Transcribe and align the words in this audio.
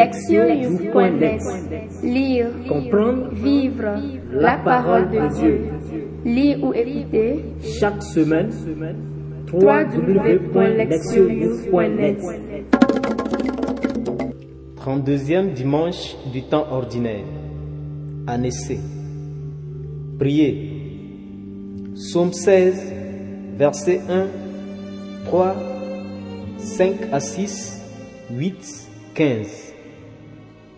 Lectionnews.net 0.00 1.42
Lire, 2.02 2.48
Comprendre, 2.66 3.28
vivre 3.34 4.00
la 4.32 4.56
parole 4.56 5.10
de 5.10 5.28
Dieu. 5.38 5.68
Lire 6.24 6.64
ou 6.64 6.72
écouter 6.72 7.44
chaque 7.78 8.02
semaine, 8.02 8.48
www.lectionnews.net 9.52 12.18
32e 14.78 15.52
dimanche 15.52 16.16
du 16.32 16.44
temps 16.44 16.64
ordinaire. 16.70 17.26
Année 18.26 18.52
C. 18.52 18.80
Priez. 20.18 20.70
Psaume 21.94 22.32
16, 22.32 22.94
versets 23.58 24.00
1, 24.08 24.28
3, 25.26 25.54
5 26.56 26.94
à 27.12 27.20
6, 27.20 27.82
8, 28.30 28.88
15. 29.12 29.69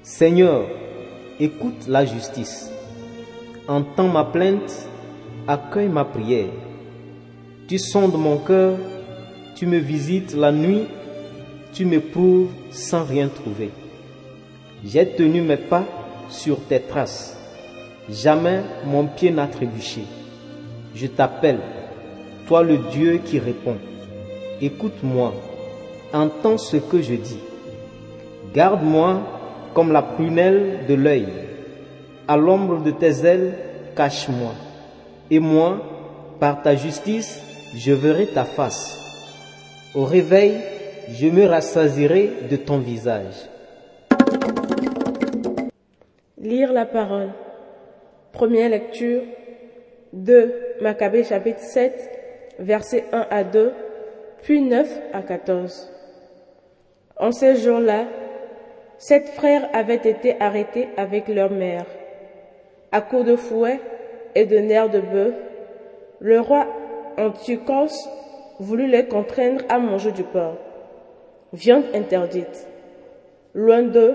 Seigneur, 0.02 0.64
écoute 1.38 1.86
la 1.86 2.04
justice. 2.04 2.72
Entends 3.68 4.08
ma 4.08 4.24
plainte, 4.24 4.88
accueille 5.46 5.88
ma 5.88 6.04
prière. 6.04 6.48
Tu 7.68 7.78
sondes 7.78 8.18
mon 8.18 8.38
cœur, 8.38 8.78
tu 9.54 9.64
me 9.66 9.78
visites 9.78 10.34
la 10.34 10.50
nuit, 10.50 10.88
tu 11.72 11.84
me 11.84 12.00
prouves 12.00 12.50
sans 12.72 13.04
rien 13.04 13.28
trouver. 13.28 13.70
J'ai 14.84 15.06
tenu 15.06 15.40
mes 15.40 15.56
pas 15.56 15.84
sur 16.28 16.58
tes 16.58 16.80
traces. 16.80 17.38
Jamais 18.10 18.62
mon 18.84 19.06
pied 19.06 19.30
n'a 19.30 19.46
trébuché. 19.46 20.02
Je 20.96 21.06
t'appelle, 21.06 21.60
toi 22.48 22.64
le 22.64 22.78
Dieu 22.90 23.20
qui 23.24 23.38
répond. 23.38 23.76
Écoute-moi, 24.60 25.32
entends 26.12 26.58
ce 26.58 26.76
que 26.76 27.00
je 27.00 27.14
dis. 27.14 27.38
Garde-moi 28.52 29.22
comme 29.74 29.92
la 29.92 30.02
prunelle 30.02 30.80
de 30.88 30.94
l'œil. 30.94 31.28
À 32.28 32.36
l'ombre 32.36 32.82
de 32.82 32.90
tes 32.90 33.24
ailes, 33.24 33.54
cache-moi. 33.96 34.52
Et 35.30 35.38
moi, 35.38 35.80
par 36.38 36.62
ta 36.62 36.74
justice, 36.74 37.42
je 37.74 37.92
verrai 37.92 38.26
ta 38.26 38.44
face. 38.44 38.98
Au 39.94 40.04
réveil, 40.04 40.58
je 41.10 41.26
me 41.28 41.46
rassasierai 41.46 42.30
de 42.50 42.56
ton 42.56 42.78
visage. 42.78 43.48
Lire 46.40 46.72
la 46.72 46.86
parole. 46.86 47.30
Première 48.32 48.70
lecture. 48.70 49.22
2 50.12 50.54
Maccabée 50.80 51.24
chapitre 51.24 51.60
7, 51.60 52.10
versets 52.58 53.04
1 53.12 53.26
à 53.30 53.44
2, 53.44 53.72
puis 54.42 54.60
9 54.60 55.00
à 55.12 55.22
14. 55.22 55.90
En 57.16 57.30
ces 57.30 57.56
jours-là, 57.56 58.06
sept 59.02 59.30
frères 59.30 59.68
avaient 59.72 59.96
été 59.96 60.36
arrêtés 60.38 60.86
avec 60.96 61.26
leur 61.26 61.50
mère. 61.50 61.86
À 62.92 63.00
coups 63.00 63.24
de 63.24 63.34
fouet 63.34 63.80
et 64.36 64.46
de 64.46 64.58
nerfs 64.58 64.90
de 64.90 65.00
bœuf, 65.00 65.34
le 66.20 66.38
roi 66.38 66.68
Antiochos 67.18 68.08
voulut 68.60 68.86
les 68.86 69.06
contraindre 69.06 69.64
à 69.68 69.80
manger 69.80 70.12
du 70.12 70.22
porc, 70.22 70.54
viande 71.52 71.82
interdite. 71.94 72.68
Loin 73.54 73.82
d'eux, 73.82 74.14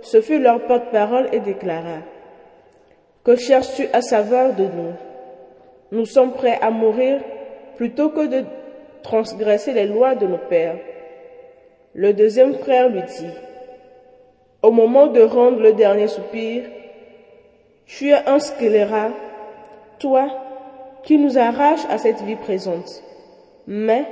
ce 0.00 0.22
fut 0.22 0.38
leur 0.38 0.64
porte-parole 0.66 1.28
et 1.34 1.40
déclara 1.40 1.98
Que 3.22 3.36
cherches-tu 3.36 3.86
à 3.92 4.00
savoir 4.00 4.54
de 4.54 4.64
nous? 4.64 4.94
Nous 5.92 6.06
sommes 6.06 6.32
prêts 6.32 6.58
à 6.62 6.70
mourir 6.70 7.20
plutôt 7.76 8.08
que 8.08 8.26
de 8.26 8.46
transgresser 9.02 9.74
les 9.74 9.86
lois 9.86 10.14
de 10.14 10.26
nos 10.26 10.38
pères. 10.38 10.78
Le 11.92 12.14
deuxième 12.14 12.54
frère 12.54 12.88
lui 12.88 13.02
dit 13.02 13.30
Au 14.66 14.72
moment 14.72 15.06
de 15.06 15.20
rendre 15.20 15.60
le 15.60 15.74
dernier 15.74 16.08
soupir, 16.08 16.64
tu 17.86 18.08
es 18.08 18.28
un 18.28 18.40
scélérat, 18.40 19.10
toi 20.00 20.26
qui 21.04 21.18
nous 21.18 21.38
arraches 21.38 21.86
à 21.88 21.98
cette 21.98 22.20
vie 22.22 22.34
présente. 22.34 23.00
Mais, 23.68 24.02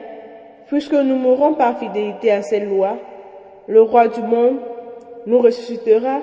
puisque 0.69 0.93
nous 0.93 1.17
mourrons 1.17 1.55
par 1.55 1.81
fidélité 1.81 2.31
à 2.31 2.43
ces 2.43 2.61
lois, 2.61 2.99
le 3.67 3.83
roi 3.83 4.07
du 4.07 4.21
monde 4.21 4.59
nous 5.27 5.41
ressuscitera 5.41 6.21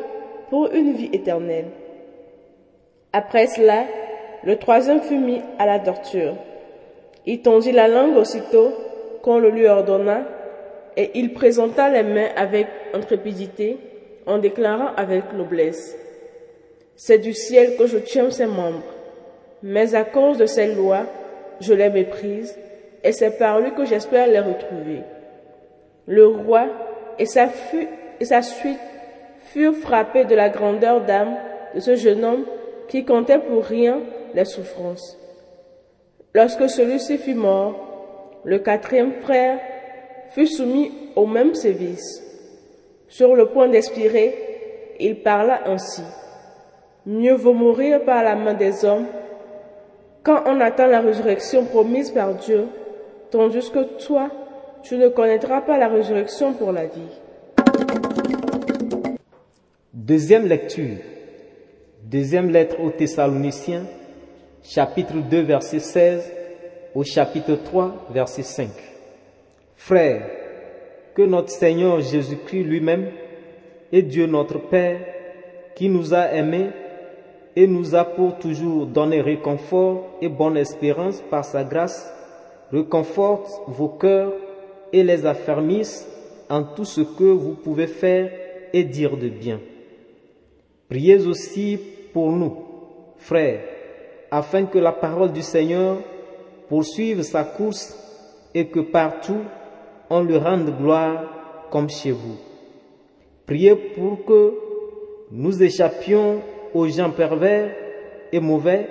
pour 0.50 0.72
une 0.72 0.94
vie 0.94 1.10
éternelle. 1.12 1.68
Après 3.12 3.48
cela, 3.48 3.84
le 4.46 4.56
troisième 4.56 5.02
fut 5.02 5.20
mis 5.20 5.42
à 5.60 5.66
la 5.66 5.80
torture. 5.80 6.36
Il 7.26 7.42
tendit 7.42 7.74
la 7.74 7.90
langue 7.90 8.16
aussitôt 8.16 8.72
qu'on 9.24 9.40
le 9.40 9.50
lui 9.50 9.68
ordonna, 9.68 10.22
et 10.96 11.12
il 11.16 11.34
présenta 11.34 11.90
les 11.90 12.04
mains 12.04 12.30
avec 12.38 12.68
intrépidité, 12.94 13.78
en 14.26 14.38
déclarant 14.38 14.94
avec 14.96 15.34
noblesse. 15.34 15.98
C'est 16.96 17.18
du 17.18 17.34
ciel 17.34 17.78
que 17.78 17.88
je 17.88 17.98
tiens 17.98 18.30
ces 18.30 18.46
membres, 18.46 18.84
mais 19.64 19.96
à 19.96 20.04
cause 20.04 20.38
de 20.38 20.46
ces 20.46 20.74
lois, 20.74 21.06
je 21.60 21.74
les 21.74 21.90
méprise, 21.90 22.58
et 23.04 23.12
c'est 23.12 23.38
par 23.38 23.60
lui 23.60 23.74
que 23.74 23.86
j'espère 23.86 24.28
les 24.28 24.40
retrouver. 24.40 25.02
Le 26.08 26.28
roi 26.28 26.68
et 27.18 27.26
sa, 27.26 27.50
et 28.20 28.26
sa 28.26 28.42
suite 28.42 28.80
furent 29.52 29.76
frappés 29.76 30.26
de 30.26 30.36
la 30.36 30.50
grandeur 30.50 31.02
d'âme 31.02 31.36
de 31.74 31.80
ce 31.80 31.96
jeune 31.96 32.24
homme 32.24 32.46
qui 32.88 33.06
comptait 33.06 33.40
pour 33.40 33.64
rien 33.64 34.00
les 34.34 34.46
souffrances. 34.46 35.18
Lorsque 36.34 36.70
celui-ci 36.70 37.18
fut 37.18 37.34
mort, 37.34 38.40
le 38.44 38.60
quatrième 38.60 39.14
frère 39.22 39.60
fut 40.30 40.48
soumis 40.48 40.92
au 41.16 41.26
même 41.26 41.56
sévice. 41.56 42.31
Sur 43.12 43.36
le 43.36 43.48
point 43.48 43.68
d'expirer, 43.68 44.96
il 44.98 45.22
parla 45.22 45.68
ainsi. 45.70 46.02
Mieux 47.06 47.34
vaut 47.34 47.54
mourir 47.54 48.06
par 48.06 48.24
la 48.24 48.38
main 48.38 48.54
des 48.54 48.86
hommes 48.86 49.06
quand 50.24 50.44
on 50.46 50.62
attend 50.62 50.86
la 50.86 51.02
résurrection 51.02 51.66
promise 51.66 52.12
par 52.12 52.36
Dieu, 52.36 52.68
tandis 53.30 53.70
que 53.70 54.06
toi, 54.06 54.30
tu 54.82 54.96
ne 54.96 55.10
connaîtras 55.10 55.60
pas 55.60 55.78
la 55.78 55.90
résurrection 55.90 56.54
pour 56.54 56.72
la 56.72 56.86
vie. 56.86 57.20
Deuxième 59.94 60.48
lecture. 60.48 61.00
Deuxième 62.04 62.50
lettre 62.50 62.80
aux 62.80 62.92
Thessaloniciens, 62.92 63.88
chapitre 64.64 65.16
2, 65.30 65.42
verset 65.42 65.80
16 65.80 66.32
au 66.96 67.04
chapitre 67.04 67.56
3, 67.56 68.08
verset 68.12 68.44
5. 68.44 68.70
Frères, 69.76 70.41
que 71.16 71.22
notre 71.22 71.50
Seigneur 71.50 72.02
Jésus-Christ 72.02 72.64
lui-même 72.64 73.10
et 73.92 74.02
Dieu 74.02 74.26
notre 74.26 74.60
Père, 74.60 75.00
qui 75.76 75.90
nous 75.90 76.14
a 76.14 76.32
aimés 76.32 76.70
et 77.56 77.68
nous 77.68 77.96
a 77.96 78.06
pour 78.06 78.38
toujours 78.38 78.86
donné 78.86 79.22
réconfort 79.22 80.18
et 80.22 80.30
bonne 80.30 80.58
espérance 80.58 81.22
par 81.30 81.44
sa 81.44 81.64
grâce, 81.64 82.12
réconforte 82.72 83.50
vos 83.68 83.90
cœurs 83.90 84.34
et 84.94 85.04
les 85.04 85.26
affermisse 85.26 86.08
en 86.50 86.64
tout 86.64 86.86
ce 86.86 87.02
que 87.02 87.24
vous 87.24 87.54
pouvez 87.54 87.88
faire 87.88 88.32
et 88.74 88.84
dire 88.84 89.18
de 89.18 89.30
bien. 89.30 89.60
Priez 90.90 91.26
aussi 91.26 91.80
pour 92.14 92.32
nous, 92.32 92.58
frères, 93.18 93.62
afin 94.30 94.66
que 94.66 94.78
la 94.78 94.92
parole 94.92 95.32
du 95.32 95.42
Seigneur 95.42 95.98
poursuive 96.70 97.22
sa 97.24 97.44
course 97.44 97.98
et 98.54 98.68
que 98.68 98.80
partout 98.80 99.42
on 100.12 100.24
lui 100.24 100.38
rende 100.38 100.78
gloire 100.78 101.24
comme 101.72 101.90
chez 101.90 102.12
vous. 102.12 102.36
Priez 103.46 103.76
pour 103.76 104.26
que 104.26 104.54
nous 105.32 105.64
échappions 105.64 106.42
aux 106.74 106.88
gens 106.90 107.12
pervers 107.12 107.74
et 108.34 108.42
mauvais, 108.42 108.88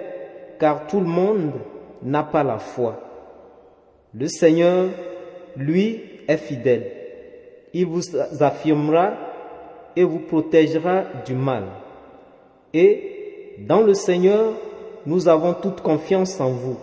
car 0.58 0.86
tout 0.86 0.98
le 0.98 1.06
monde 1.06 1.52
n'a 2.02 2.22
pas 2.22 2.42
la 2.42 2.58
foi. 2.58 2.98
Le 4.14 4.28
Seigneur, 4.28 4.88
lui, 5.56 6.00
est 6.26 6.38
fidèle. 6.38 6.90
Il 7.74 7.84
vous 7.84 8.02
affirmera 8.40 9.12
et 9.94 10.04
vous 10.04 10.20
protégera 10.20 11.04
du 11.26 11.34
mal. 11.34 11.64
Et 12.72 13.56
dans 13.58 13.82
le 13.82 13.92
Seigneur, 13.92 14.54
nous 15.04 15.28
avons 15.28 15.52
toute 15.52 15.82
confiance 15.82 16.40
en 16.40 16.50
vous. 16.50 16.78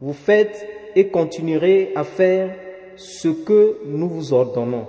Vous 0.00 0.12
faites 0.12 0.64
et 0.94 1.08
continuerez 1.08 1.90
à 1.96 2.04
faire 2.04 2.54
ce 2.98 3.28
que 3.28 3.78
nous 3.86 4.08
vous 4.08 4.32
ordonnons. 4.32 4.86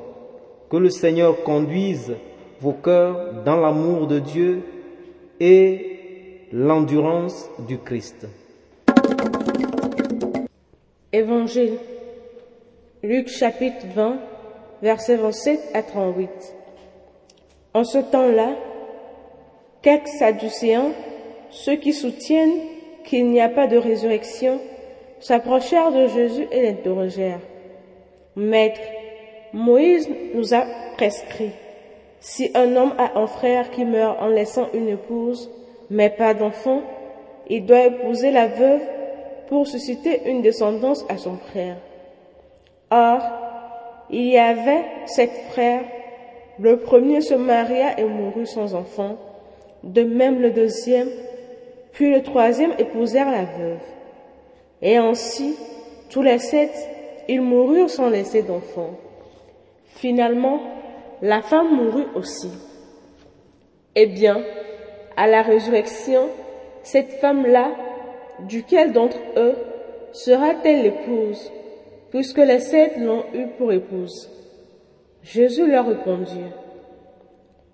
Que 0.69 0.77
le 0.77 0.89
Seigneur 0.89 1.44
conduise 1.44 2.15
vos 2.59 2.73
cœurs 2.73 3.44
dans 3.45 3.57
l'amour 3.57 4.07
de 4.07 4.19
Dieu 4.19 4.63
et 5.39 6.47
l'endurance 6.51 7.50
du 7.67 7.77
Christ. 7.77 8.27
Évangile. 11.13 11.77
Luc 13.01 13.29
chapitre 13.29 13.85
20, 13.95 14.17
versets 14.81 15.15
27 15.15 15.59
à 15.73 15.83
38. 15.83 16.29
En 17.73 17.83
ce 17.83 18.00
temps-là, 18.00 18.56
quelques 19.81 20.07
Sadducéens, 20.07 20.91
ceux 21.51 21.75
qui 21.77 21.94
soutiennent 21.94 22.59
qu'il 23.06 23.29
n'y 23.29 23.39
a 23.39 23.50
pas 23.50 23.67
de 23.67 23.77
résurrection, 23.77 24.59
s'approchèrent 25.19 25.91
de 25.91 26.07
Jésus 26.07 26.47
et 26.51 26.63
l'interrogèrent. 26.63 27.39
Maître, 28.39 28.80
Moïse 29.51 30.09
nous 30.33 30.53
a 30.53 30.63
prescrit 30.95 31.51
Si 32.21 32.51
un 32.56 32.74
homme 32.77 32.94
a 32.97 33.19
un 33.19 33.27
frère 33.27 33.69
qui 33.69 33.83
meurt 33.83 34.18
en 34.21 34.27
laissant 34.27 34.69
une 34.74 34.88
épouse, 34.88 35.51
mais 35.89 36.09
pas 36.09 36.33
d'enfant, 36.33 36.81
il 37.50 37.65
doit 37.65 37.88
épouser 37.88 38.31
la 38.31 38.47
veuve 38.47 38.81
pour 39.50 39.68
susciter 39.68 40.21
une 40.30 40.41
descendance 40.41 41.06
à 41.09 41.18
son 41.18 41.36
frère. 41.36 41.75
Or, 42.91 43.19
il 44.09 44.27
y 44.27 44.38
avait 44.38 44.85
sept 45.06 45.31
frères. 45.50 45.83
Le 46.59 46.77
premier 46.77 47.19
se 47.19 47.33
maria 47.33 48.00
et 48.00 48.06
mourut 48.06 48.45
sans 48.45 48.74
enfant. 48.74 49.18
De 49.83 50.03
même 50.03 50.42
le 50.42 50.51
deuxième, 50.51 51.09
puis 51.92 52.09
le 52.09 52.24
troisième 52.24 52.74
épousèrent 52.77 53.31
la 53.31 53.44
veuve. 53.44 53.80
Et 54.81 54.95
ainsi, 54.95 55.57
tous 56.09 56.21
les 56.21 56.39
sept, 56.39 56.71
ils 57.29 57.41
moururent 57.41 57.91
sans 57.91 58.09
laisser 58.09 58.41
d'enfants. 58.41 58.97
Finalement, 59.85 60.59
la 61.21 61.43
femme 61.43 61.75
mourut 61.75 62.07
aussi. 62.15 62.49
Eh 63.95 64.07
bien, 64.07 64.41
à 65.15 65.27
la 65.27 65.43
résurrection, 65.43 66.23
cette 66.81 67.11
femme-là, 67.21 67.69
duquel 68.47 68.93
d'entre 68.93 69.19
eux 69.37 69.53
sera-t-elle 70.11 70.81
l'épouse, 70.81 71.51
puisque 72.09 72.39
les 72.39 72.59
sept 72.59 72.97
l'ont 72.97 73.25
eue 73.35 73.47
pour 73.59 73.71
épouse? 73.71 74.27
Jésus 75.21 75.69
leur 75.69 75.87
répondit, 75.87 76.49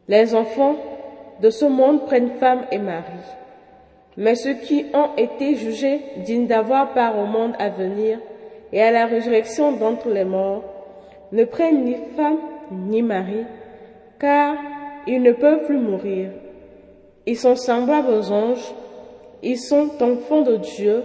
Les 0.10 0.36
enfants 0.36 0.76
de 1.42 1.50
ce 1.50 1.64
monde 1.64 2.06
prennent 2.06 2.36
femme 2.42 2.66
et 2.74 2.78
mari, 2.78 3.24
mais 4.18 4.36
ceux 4.36 4.56
qui 4.56 4.88
ont 4.94 5.16
été 5.16 5.56
jugés 5.56 6.02
dignes 6.26 6.48
d'avoir 6.48 6.94
part 6.94 7.18
au 7.18 7.26
monde 7.26 7.54
à 7.58 7.70
venir 7.70 8.20
et 8.72 8.82
à 8.82 8.92
la 8.92 9.06
résurrection 9.06 9.74
d'entre 9.74 10.10
les 10.10 10.26
morts 10.26 10.64
ne 11.32 11.44
prennent 11.44 11.84
ni 11.84 11.96
femme 12.16 12.40
ni 12.72 13.02
mari, 13.02 13.46
car 14.20 14.56
ils 15.08 15.22
ne 15.22 15.32
peuvent 15.32 15.66
plus 15.66 15.78
mourir. 15.78 16.30
Ils 17.26 17.38
sont 17.38 17.56
semblables 17.56 18.10
aux 18.10 18.32
anges, 18.32 18.74
ils 19.44 19.60
sont 19.60 19.90
enfants 20.02 20.42
de 20.42 20.58
Dieu 20.58 21.04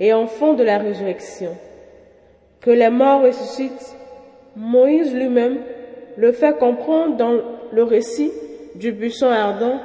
et 0.00 0.12
enfants 0.12 0.54
de 0.54 0.64
la 0.64 0.78
résurrection. 0.78 1.56
Que 2.60 2.70
les 2.70 2.90
morts 2.90 3.22
ressuscitent, 3.22 3.96
Moïse 4.56 5.14
lui-même 5.14 5.58
le 6.16 6.32
fait 6.32 6.58
comprendre 6.58 7.16
dans 7.16 7.32
le 7.70 7.82
récit 7.84 8.32
du 8.74 8.92
buisson 8.92 9.30
ardent 9.30 9.80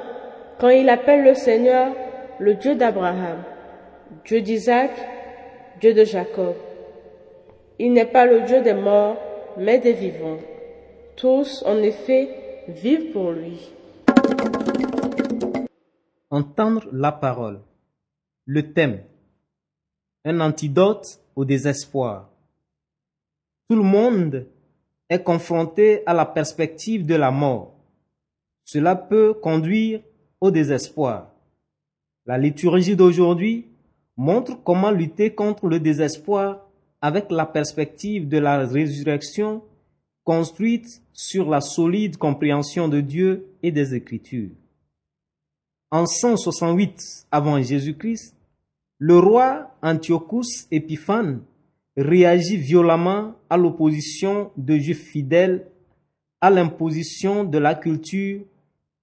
quand 0.60 0.70
il 0.70 0.90
appelle 0.90 1.24
le 1.24 1.36
Seigneur 1.36 1.88
le 2.40 2.56
Dieu 2.56 2.76
d'Abraham, 2.76 3.44
Dieu 4.26 4.42
d'Isaac, 4.42 4.92
Dieu 5.80 5.94
de 5.94 6.04
Jacob. 6.04 6.56
Il 7.80 7.94
n'est 7.94 8.06
pas 8.06 8.26
le 8.26 8.42
Dieu 8.42 8.62
des 8.62 8.76
morts, 8.76 9.18
mais 9.58 9.80
des 9.80 9.94
vivants. 9.94 10.38
Tous, 11.16 11.64
en 11.66 11.78
effet, 11.78 12.64
vivent 12.68 13.12
pour 13.12 13.32
lui. 13.32 13.72
Entendre 16.30 16.88
la 16.92 17.12
parole. 17.12 17.62
Le 18.46 18.74
thème. 18.74 19.02
Un 20.24 20.40
antidote 20.40 21.20
au 21.36 21.46
désespoir. 21.46 22.30
Tout 23.68 23.76
le 23.76 23.84
monde 23.84 24.46
est 25.10 25.24
confronté 25.24 26.04
à 26.06 26.14
la 26.14 26.26
perspective 26.26 27.06
de 27.06 27.16
la 27.16 27.32
mort. 27.32 27.74
Cela 28.66 28.96
peut 28.96 29.34
conduire 29.34 30.02
au 30.40 30.52
désespoir. 30.52 31.32
La 32.26 32.38
liturgie 32.38 32.96
d'aujourd'hui 32.96 33.68
montre 34.16 34.62
comment 34.64 34.92
lutter 34.92 35.34
contre 35.34 35.68
le 35.68 35.80
désespoir 35.80 36.68
avec 37.04 37.32
la 37.32 37.46
perspective 37.46 38.30
de 38.30 38.38
la 38.38 38.66
résurrection 38.66 39.62
construite 40.24 41.02
sur 41.12 41.50
la 41.50 41.60
solide 41.60 42.16
compréhension 42.16 42.88
de 42.88 43.02
Dieu 43.02 43.46
et 43.62 43.74
des 43.74 43.94
Écritures. 43.94 44.52
En 45.92 46.06
168 46.06 47.28
avant 47.30 47.62
Jésus-Christ, 47.62 48.34
le 49.00 49.20
roi 49.20 49.76
Antiochus 49.82 50.66
Épiphane 50.72 51.42
réagit 51.98 52.56
violemment 52.56 53.36
à 53.50 53.58
l'opposition 53.58 54.52
de 54.56 54.78
Juifs 54.78 55.04
fidèles 55.04 55.68
à 56.40 56.50
l'imposition 56.50 57.44
de 57.44 57.58
la 57.58 57.76
culture 57.76 58.46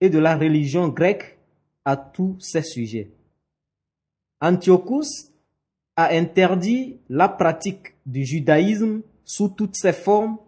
et 0.00 0.08
de 0.08 0.18
la 0.18 0.38
religion 0.38 0.88
grecque 0.88 1.38
à 1.84 1.98
tous 1.98 2.34
ces 2.40 2.62
sujets. 2.62 3.10
Antiochus 4.40 5.29
a 6.04 6.14
interdit 6.14 6.96
la 7.08 7.28
pratique 7.28 7.94
du 8.06 8.24
judaïsme 8.24 9.02
sous 9.24 9.48
toutes 9.48 9.76
ses 9.76 9.92
formes 9.92 10.38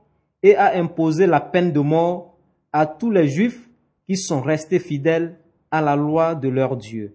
et 0.43 0.57
a 0.57 0.77
imposé 0.77 1.27
la 1.27 1.41
peine 1.41 1.73
de 1.73 1.81
mort 1.81 2.39
à 2.73 2.87
tous 2.87 3.11
les 3.11 3.29
juifs 3.29 3.69
qui 4.07 4.17
sont 4.17 4.41
restés 4.41 4.79
fidèles 4.79 5.37
à 5.71 5.81
la 5.81 5.95
loi 5.95 6.35
de 6.35 6.49
leur 6.49 6.77
Dieu. 6.77 7.15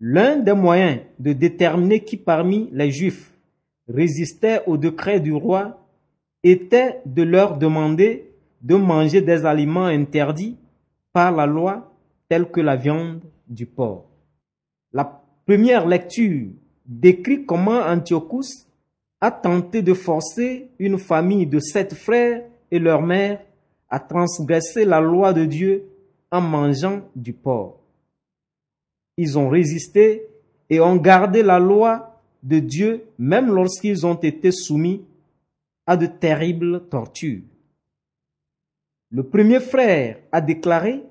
L'un 0.00 0.36
des 0.36 0.52
moyens 0.52 1.00
de 1.18 1.32
déterminer 1.32 2.00
qui 2.00 2.16
parmi 2.16 2.68
les 2.72 2.90
juifs 2.90 3.32
résistait 3.88 4.62
au 4.66 4.76
décret 4.76 5.20
du 5.20 5.32
roi 5.32 5.84
était 6.42 7.00
de 7.06 7.22
leur 7.22 7.58
demander 7.58 8.30
de 8.60 8.76
manger 8.76 9.20
des 9.20 9.44
aliments 9.44 9.86
interdits 9.86 10.56
par 11.12 11.32
la 11.32 11.46
loi 11.46 11.92
tels 12.28 12.50
que 12.50 12.60
la 12.60 12.76
viande 12.76 13.20
du 13.48 13.66
porc. 13.66 14.06
La 14.92 15.22
première 15.44 15.86
lecture 15.86 16.48
décrit 17.00 17.46
comment 17.46 17.80
Antiochus 17.80 18.66
a 19.20 19.30
tenté 19.30 19.82
de 19.82 19.94
forcer 19.94 20.68
une 20.78 20.98
famille 20.98 21.46
de 21.46 21.58
sept 21.58 21.94
frères 21.94 22.44
et 22.70 22.78
leur 22.78 23.02
mère 23.02 23.40
à 23.88 24.00
transgresser 24.00 24.84
la 24.84 25.00
loi 25.00 25.32
de 25.32 25.44
Dieu 25.44 25.84
en 26.30 26.40
mangeant 26.40 27.02
du 27.14 27.32
porc. 27.32 27.78
Ils 29.16 29.38
ont 29.38 29.48
résisté 29.48 30.26
et 30.70 30.80
ont 30.80 30.96
gardé 30.96 31.42
la 31.42 31.58
loi 31.58 32.20
de 32.42 32.58
Dieu 32.58 33.04
même 33.18 33.54
lorsqu'ils 33.54 34.06
ont 34.06 34.14
été 34.14 34.50
soumis 34.50 35.02
à 35.86 35.96
de 35.96 36.06
terribles 36.06 36.88
tortures. 36.88 37.42
Le 39.10 39.22
premier 39.22 39.60
frère 39.60 40.18
a 40.32 40.40
déclaré 40.40 41.02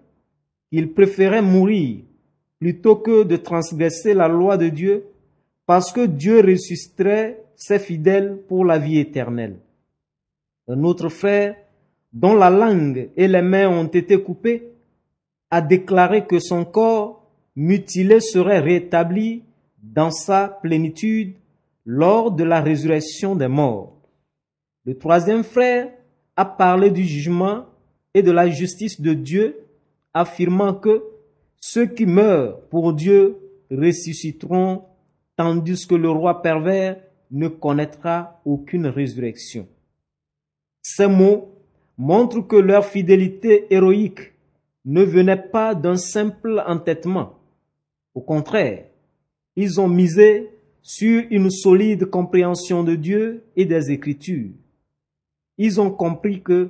qu'il 0.72 0.92
préférait 0.94 1.42
mourir 1.42 2.00
plutôt 2.60 2.96
que 2.96 3.24
de 3.24 3.36
transgresser 3.38 4.14
la 4.14 4.28
loi 4.28 4.58
de 4.58 4.70
Dieu 4.70 5.06
parce 5.66 5.92
que 5.92 6.06
Dieu 6.06 6.42
ressusciterait 6.42 7.44
ses 7.56 7.80
fidèles 7.80 8.42
pour 8.48 8.66
la 8.66 8.80
vie 8.80 9.00
éternelle. 9.00 9.60
Un 10.68 10.84
autre 10.84 11.10
frère, 11.10 11.56
dont 12.14 12.36
la 12.36 12.50
langue 12.50 13.10
et 13.16 13.28
les 13.28 13.42
mains 13.42 13.70
ont 13.70 13.88
été 13.88 14.22
coupées, 14.22 14.72
a 15.50 15.62
déclaré 15.62 16.26
que 16.26 16.40
son 16.40 16.66
corps 16.66 17.30
mutilé 17.56 18.20
serait 18.20 18.60
rétabli 18.60 19.44
dans 19.82 20.12
sa 20.12 20.48
plénitude 20.48 21.36
lors 21.86 22.32
de 22.32 22.44
la 22.44 22.62
résurrection 22.62 23.36
des 23.36 23.48
morts. 23.48 23.98
Le 24.86 24.98
troisième 24.98 25.44
frère 25.44 25.90
a 26.36 26.46
parlé 26.46 26.90
du 26.90 27.04
jugement 27.04 27.66
et 28.14 28.24
de 28.24 28.32
la 28.32 28.50
justice 28.50 29.00
de 29.00 29.14
Dieu, 29.14 29.66
affirmant 30.14 30.74
que 30.74 31.04
ceux 31.60 31.86
qui 31.86 32.06
meurent 32.06 32.62
pour 32.70 32.94
Dieu 32.94 33.38
ressusciteront, 33.70 34.84
tandis 35.36 35.88
que 35.88 35.96
le 35.96 36.10
roi 36.10 36.42
pervers 36.42 36.98
ne 37.32 37.48
connaîtra 37.48 38.42
aucune 38.46 38.88
résurrection. 38.88 39.68
Ces 40.82 41.08
mots 41.08 41.50
montrent 41.98 42.42
que 42.42 42.56
leur 42.56 42.86
fidélité 42.86 43.74
héroïque 43.74 44.34
ne 44.86 45.04
venait 45.04 45.42
pas 45.42 45.76
d'un 45.76 45.96
simple 45.96 46.62
entêtement. 46.66 47.40
Au 48.14 48.22
contraire, 48.22 48.86
ils 49.56 49.80
ont 49.80 49.88
misé 49.88 50.50
sur 50.82 51.24
une 51.30 51.52
solide 51.52 52.06
compréhension 52.06 52.84
de 52.84 52.96
Dieu 52.96 53.44
et 53.56 53.66
des 53.66 53.92
Écritures. 53.92 54.52
Ils 55.58 55.80
ont 55.80 55.92
compris 55.92 56.42
que 56.42 56.70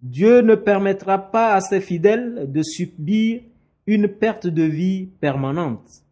Dieu 0.00 0.42
ne 0.42 0.54
permettra 0.54 1.18
pas 1.18 1.54
à 1.54 1.60
ses 1.60 1.80
fidèles 1.80 2.52
de 2.52 2.62
subir 2.62 3.40
une 3.86 4.06
perte 4.06 4.46
de 4.46 4.62
vie 4.62 5.06
permanente. 5.20 6.04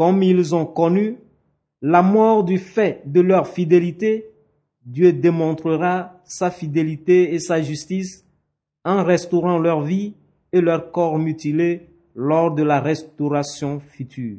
Comme 0.00 0.22
ils 0.22 0.54
ont 0.54 0.64
connu 0.64 1.18
la 1.82 2.00
mort 2.00 2.42
du 2.42 2.56
fait 2.56 3.02
de 3.04 3.20
leur 3.20 3.46
fidélité, 3.46 4.30
Dieu 4.82 5.12
démontrera 5.12 6.22
sa 6.24 6.50
fidélité 6.50 7.34
et 7.34 7.38
sa 7.38 7.60
justice 7.60 8.24
en 8.82 9.04
restaurant 9.04 9.58
leur 9.58 9.82
vie 9.82 10.14
et 10.54 10.62
leur 10.62 10.90
corps 10.90 11.18
mutilé 11.18 11.90
lors 12.14 12.54
de 12.54 12.62
la 12.62 12.80
restauration 12.80 13.78
future. 13.78 14.38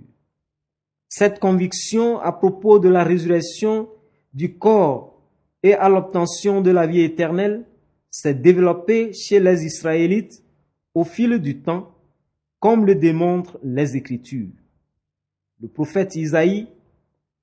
Cette 1.08 1.38
conviction 1.38 2.20
à 2.20 2.32
propos 2.32 2.80
de 2.80 2.90
la 2.90 3.04
résurrection 3.04 3.88
du 4.34 4.58
corps 4.58 5.22
et 5.62 5.76
à 5.76 5.90
l'obtention 5.90 6.62
de 6.62 6.72
la 6.72 6.88
vie 6.88 7.02
éternelle 7.02 7.68
s'est 8.10 8.34
développée 8.34 9.14
chez 9.14 9.40
les 9.40 9.64
Israélites 9.64 10.44
au 10.96 11.04
fil 11.04 11.38
du 11.38 11.62
temps, 11.62 11.94
comme 12.60 12.88
le 12.88 12.96
démontrent 12.96 13.60
les 13.62 13.96
Écritures. 13.96 14.50
Le 15.62 15.68
prophète 15.68 16.16
Isaïe 16.16 16.68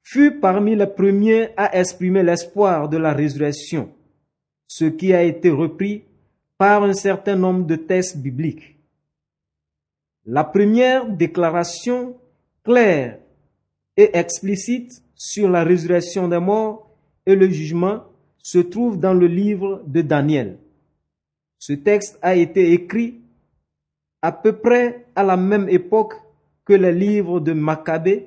fut 0.03 0.41
parmi 0.41 0.75
les 0.75 0.89
premiers 0.89 1.51
à 1.57 1.79
exprimer 1.79 2.25
l'espoir 2.25 2.89
de 2.89 2.97
la 2.97 3.13
résurrection, 3.13 3.93
ce 4.67 4.87
qui 4.87 5.13
a 5.15 5.23
été 5.23 5.51
repris 5.51 6.03
par 6.57 6.83
un 6.83 6.95
certain 6.95 7.37
nombre 7.37 7.65
de 7.65 7.77
textes 7.77 8.17
bibliques. 8.17 8.77
La 10.27 10.43
première 10.43 11.09
déclaration 11.09 12.17
claire 12.65 13.21
et 13.97 14.17
explicite 14.17 15.03
sur 15.15 15.49
la 15.49 15.63
résurrection 15.63 16.27
des 16.27 16.41
morts 16.41 16.91
et 17.25 17.37
le 17.37 17.49
jugement 17.49 18.05
se 18.43 18.59
trouve 18.59 18.99
dans 18.99 19.15
le 19.15 19.27
livre 19.27 19.83
de 19.87 20.03
Daniel. 20.03 20.59
Ce 21.59 21.73
texte 21.73 22.19
a 22.23 22.35
été 22.35 22.73
écrit 22.73 23.21
à 24.23 24.33
peu 24.33 24.57
près 24.57 25.07
à 25.15 25.23
la 25.23 25.37
même 25.37 25.69
époque 25.69 26.15
que 26.69 26.75
le 26.75 26.91
livre 26.91 27.41
de 27.41 27.55
Maccabée 27.55 28.27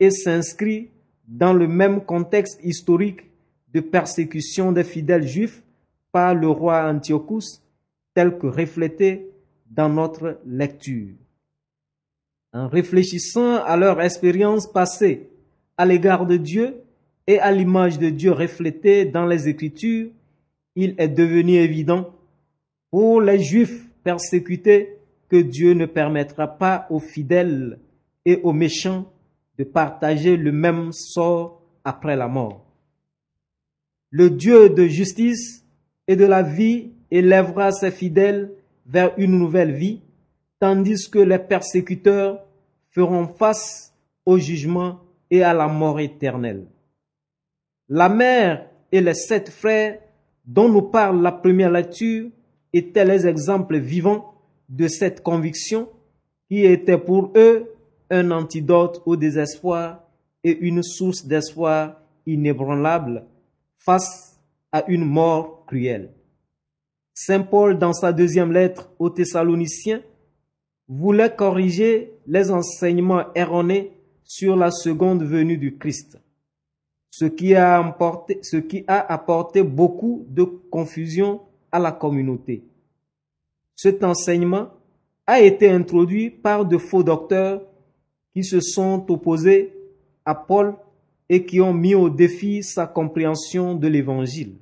et 0.00 0.10
s'inscrit 0.10 0.90
dans 1.28 1.52
le 1.52 1.68
même 1.68 2.04
contexte 2.04 2.58
historique 2.64 3.20
de 3.72 3.78
persécution 3.78 4.72
des 4.72 4.82
fidèles 4.82 5.26
juifs 5.26 5.62
par 6.10 6.34
le 6.34 6.48
roi 6.48 6.90
Antiochus 6.90 7.60
tel 8.12 8.38
que 8.38 8.48
reflété 8.48 9.30
dans 9.70 9.88
notre 9.88 10.40
lecture. 10.44 11.14
En 12.52 12.66
réfléchissant 12.66 13.62
à 13.62 13.76
leur 13.76 14.00
expérience 14.00 14.66
passée 14.66 15.28
à 15.78 15.86
l'égard 15.86 16.26
de 16.26 16.38
Dieu 16.38 16.82
et 17.28 17.38
à 17.38 17.52
l'image 17.52 18.00
de 18.00 18.10
Dieu 18.10 18.32
reflétée 18.32 19.04
dans 19.04 19.26
les 19.26 19.48
Écritures, 19.48 20.10
il 20.74 20.96
est 20.98 21.08
devenu 21.08 21.52
évident 21.52 22.12
pour 22.90 23.20
les 23.20 23.38
Juifs 23.38 23.86
persécutés 24.02 24.95
que 25.28 25.36
Dieu 25.36 25.74
ne 25.74 25.86
permettra 25.86 26.46
pas 26.46 26.86
aux 26.90 27.00
fidèles 27.00 27.78
et 28.24 28.40
aux 28.42 28.52
méchants 28.52 29.12
de 29.58 29.64
partager 29.64 30.36
le 30.36 30.52
même 30.52 30.92
sort 30.92 31.62
après 31.84 32.16
la 32.16 32.28
mort. 32.28 32.64
Le 34.10 34.30
Dieu 34.30 34.70
de 34.70 34.86
justice 34.86 35.64
et 36.06 36.16
de 36.16 36.24
la 36.24 36.42
vie 36.42 36.92
élèvera 37.10 37.72
ses 37.72 37.90
fidèles 37.90 38.52
vers 38.86 39.12
une 39.16 39.38
nouvelle 39.38 39.74
vie, 39.74 40.00
tandis 40.60 41.10
que 41.10 41.18
les 41.18 41.38
persécuteurs 41.38 42.44
feront 42.90 43.26
face 43.26 43.92
au 44.24 44.38
jugement 44.38 45.00
et 45.30 45.42
à 45.42 45.52
la 45.52 45.66
mort 45.66 46.00
éternelle. 46.00 46.66
La 47.88 48.08
mère 48.08 48.68
et 48.92 49.00
les 49.00 49.14
sept 49.14 49.50
frères 49.50 49.98
dont 50.44 50.68
nous 50.68 50.82
parle 50.82 51.22
la 51.22 51.32
première 51.32 51.70
lecture 51.70 52.30
étaient 52.72 53.04
les 53.04 53.26
exemples 53.26 53.78
vivants 53.78 54.35
de 54.68 54.88
cette 54.88 55.22
conviction 55.22 55.88
qui 56.48 56.64
était 56.64 56.98
pour 56.98 57.32
eux 57.36 57.72
un 58.10 58.30
antidote 58.30 59.02
au 59.06 59.16
désespoir 59.16 60.02
et 60.44 60.56
une 60.58 60.82
source 60.82 61.26
d'espoir 61.26 62.00
inébranlable 62.26 63.26
face 63.78 64.40
à 64.72 64.84
une 64.88 65.04
mort 65.04 65.64
cruelle. 65.66 66.12
Saint 67.14 67.42
Paul, 67.42 67.78
dans 67.78 67.92
sa 67.92 68.12
deuxième 68.12 68.52
lettre 68.52 68.90
aux 68.98 69.10
Thessaloniciens, 69.10 70.02
voulait 70.88 71.34
corriger 71.34 72.12
les 72.26 72.50
enseignements 72.50 73.32
erronés 73.34 73.92
sur 74.22 74.56
la 74.56 74.70
seconde 74.70 75.22
venue 75.24 75.56
du 75.56 75.78
Christ, 75.78 76.18
ce 77.10 77.24
qui 77.24 77.54
a 77.54 77.78
apporté, 77.78 79.62
beaucoup 79.62 80.26
de 80.28 80.42
confusion 80.42 81.40
à 81.72 81.78
la 81.78 81.92
communauté. 81.92 82.64
Cet 83.76 84.02
enseignement 84.02 84.70
a 85.26 85.40
été 85.40 85.68
introduit 85.70 86.30
par 86.30 86.64
de 86.64 86.78
faux 86.78 87.02
docteurs 87.02 87.62
qui 88.32 88.42
se 88.42 88.60
sont 88.60 89.04
opposés 89.10 89.74
à 90.24 90.34
Paul 90.34 90.74
et 91.28 91.44
qui 91.44 91.60
ont 91.60 91.74
mis 91.74 91.94
au 91.94 92.08
défi 92.08 92.62
sa 92.62 92.86
compréhension 92.86 93.74
de 93.74 93.86
l'Évangile. 93.86 94.54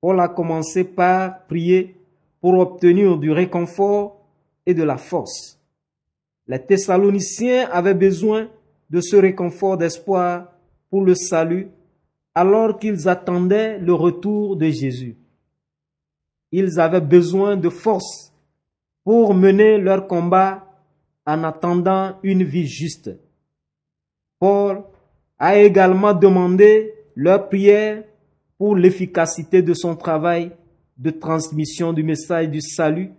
Paul 0.00 0.20
a 0.20 0.28
commencé 0.28 0.82
par 0.82 1.46
prier 1.46 1.96
pour 2.40 2.58
obtenir 2.58 3.18
du 3.18 3.30
réconfort 3.30 4.26
et 4.66 4.74
de 4.74 4.82
la 4.82 4.96
force. 4.96 5.60
Les 6.48 6.58
Thessaloniciens 6.58 7.68
avaient 7.70 7.94
besoin 7.94 8.48
de 8.90 9.00
ce 9.00 9.14
réconfort 9.14 9.76
d'espoir 9.76 10.52
pour 10.90 11.04
le 11.04 11.14
salut 11.14 11.68
alors 12.34 12.78
qu'ils 12.78 13.08
attendaient 13.08 13.78
le 13.78 13.94
retour 13.94 14.56
de 14.56 14.66
Jésus. 14.66 15.16
Ils 16.52 16.78
avaient 16.78 17.00
besoin 17.00 17.56
de 17.56 17.70
force 17.70 18.32
pour 19.04 19.34
mener 19.34 19.78
leur 19.78 20.06
combat 20.06 20.68
en 21.26 21.44
attendant 21.44 22.16
une 22.22 22.44
vie 22.44 22.66
juste. 22.66 23.10
Paul 24.38 24.84
a 25.38 25.58
également 25.58 26.12
demandé 26.12 26.94
leur 27.16 27.48
prière 27.48 28.04
pour 28.58 28.76
l'efficacité 28.76 29.62
de 29.62 29.74
son 29.74 29.96
travail 29.96 30.52
de 30.96 31.10
transmission 31.10 31.92
du 31.92 32.02
message 32.02 32.48
du 32.48 32.60
salut 32.60 33.12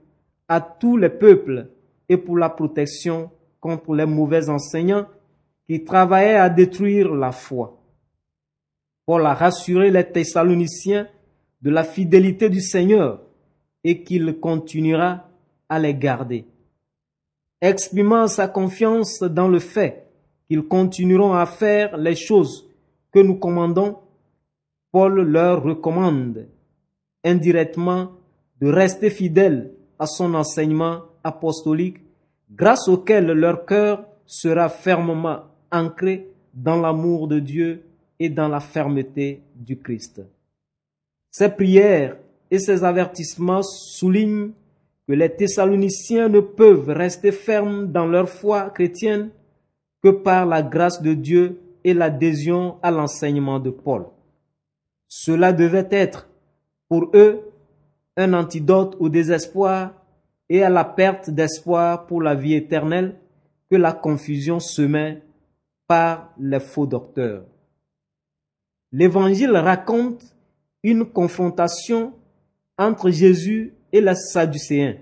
à 0.47 0.61
tous 0.61 0.95
les 0.95 1.09
peuples 1.09 1.69
et 2.07 2.17
pour 2.17 2.37
la 2.37 2.49
protection 2.49 3.31
contre 3.59 3.95
les 3.95 4.05
mauvais 4.05 4.49
enseignants 4.49 5.07
qui 5.67 5.83
travaillaient 5.83 6.35
à 6.35 6.49
détruire 6.49 7.13
la 7.13 7.31
foi. 7.31 7.81
Paul 9.05 9.25
a 9.25 9.33
rassuré 9.33 9.89
les 9.91 10.09
Thessaloniciens 10.09 11.07
de 11.61 11.69
la 11.69 11.83
fidélité 11.83 12.49
du 12.49 12.61
Seigneur 12.61 13.22
et 13.83 14.03
qu'il 14.03 14.39
continuera 14.39 15.27
à 15.69 15.79
les 15.79 15.93
garder. 15.93 16.45
Exprimant 17.61 18.27
sa 18.27 18.47
confiance 18.47 19.21
dans 19.21 19.47
le 19.47 19.59
fait 19.59 20.07
qu'ils 20.47 20.63
continueront 20.63 21.33
à 21.33 21.45
faire 21.45 21.97
les 21.97 22.15
choses 22.15 22.69
que 23.11 23.19
nous 23.19 23.35
commandons, 23.35 23.97
Paul 24.91 25.21
leur 25.21 25.63
recommande 25.63 26.47
indirectement 27.23 28.11
de 28.59 28.67
rester 28.67 29.09
fidèles 29.09 29.71
à 29.97 30.05
son 30.05 30.33
enseignement 30.35 31.03
apostolique 31.23 31.97
grâce 32.51 32.87
auquel 32.87 33.25
leur 33.27 33.65
cœur 33.65 34.05
sera 34.25 34.69
fermement 34.69 35.41
ancré 35.71 36.29
dans 36.53 36.79
l'amour 36.79 37.27
de 37.27 37.39
Dieu 37.39 37.83
et 38.19 38.29
dans 38.29 38.47
la 38.47 38.59
fermeté 38.59 39.41
du 39.55 39.79
Christ. 39.79 40.21
Ces 41.31 41.49
prières 41.49 42.17
et 42.53 42.59
ces 42.59 42.83
avertissements 42.83 43.63
soulignent 43.63 44.51
que 45.07 45.13
les 45.13 45.35
Thessaloniciens 45.35 46.29
ne 46.29 46.39
peuvent 46.39 46.87
rester 46.87 47.31
fermes 47.31 47.91
dans 47.91 48.05
leur 48.05 48.29
foi 48.29 48.69
chrétienne 48.69 49.31
que 50.03 50.09
par 50.09 50.45
la 50.45 50.61
grâce 50.61 51.01
de 51.01 51.15
Dieu 51.15 51.59
et 51.83 51.95
l'adhésion 51.95 52.77
à 52.83 52.91
l'enseignement 52.91 53.59
de 53.59 53.71
Paul. 53.71 54.05
Cela 55.07 55.51
devait 55.51 55.87
être 55.89 56.29
pour 56.89 57.09
eux 57.15 57.41
un 58.17 58.33
antidote 58.33 58.97
au 58.99 59.09
désespoir 59.09 59.95
et 60.47 60.61
à 60.61 60.69
la 60.69 60.85
perte 60.85 61.31
d'espoir 61.31 62.05
pour 62.05 62.21
la 62.21 62.35
vie 62.35 62.53
éternelle 62.53 63.15
que 63.71 63.77
la 63.77 63.93
confusion 63.93 64.59
semait 64.59 65.23
par 65.87 66.31
les 66.37 66.59
faux 66.59 66.85
docteurs. 66.85 67.45
L'évangile 68.91 69.57
raconte 69.57 70.23
une 70.83 71.03
confrontation 71.05 72.13
entre 72.77 73.09
Jésus 73.09 73.73
et 73.91 74.01
les 74.01 74.15
Sadducéens. 74.15 74.97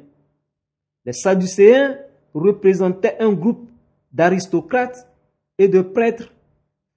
Les 1.06 1.14
Sadducéens 1.14 1.98
représentaient 2.34 3.18
un 3.20 3.32
groupe 3.32 3.70
d'aristocrates 4.12 5.08
et 5.58 5.68
de 5.68 5.82
prêtres 5.82 6.32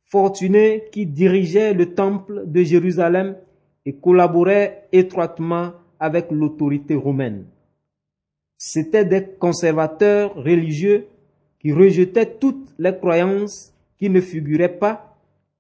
fortunés 0.05 0.85
qui 0.93 1.07
dirigeaient 1.07 1.75
le 1.75 1.95
temple 1.95 2.45
de 2.47 2.63
Jérusalem 2.63 3.37
et 3.87 3.95
collaboraient 3.95 4.89
étroitement 4.93 5.73
avec 5.99 6.31
l'autorité 6.31 6.95
romaine. 6.95 7.47
C'étaient 8.57 9.05
des 9.05 9.25
conservateurs 9.25 10.35
religieux 10.35 11.07
qui 11.61 11.73
rejetaient 11.73 12.37
toutes 12.39 12.73
les 12.79 12.97
croyances 12.97 13.73
qui 13.99 14.11
ne 14.11 14.21
figuraient 14.21 14.79
pas 14.79 15.17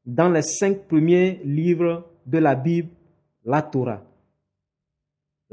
dans 0.06 0.28
les 0.28 0.42
cinq 0.42 0.87
premiers 0.87 1.40
livres 1.44 2.04
de 2.26 2.38
la 2.38 2.54
Bible, 2.54 2.90
la 3.44 3.62
Torah. 3.62 4.02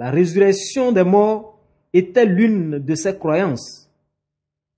La 0.01 0.09
résurrection 0.09 0.91
des 0.91 1.03
morts 1.03 1.59
était 1.93 2.25
l'une 2.25 2.79
de 2.79 2.95
ces 2.95 3.15
croyances. 3.15 3.87